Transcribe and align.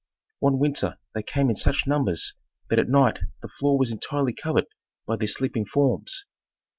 One 0.39 0.57
winter 0.57 0.97
they 1.13 1.21
came 1.21 1.51
in 1.51 1.55
such 1.55 1.85
numbers 1.85 2.33
that 2.71 2.79
at 2.79 2.89
night 2.89 3.19
the 3.43 3.47
floor 3.49 3.77
was 3.77 3.91
entirely 3.91 4.33
covered 4.33 4.65
by 5.05 5.15
their 5.17 5.27
sleeping 5.27 5.63
forms. 5.67 6.25